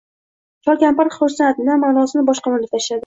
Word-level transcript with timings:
Chol 0.65 0.79
kampir 0.83 1.11
xursan 1.17 1.59
xa 1.67 1.75
manosida 1.85 2.25
bosh 2.31 2.43
qimirlatishadi 2.47 2.99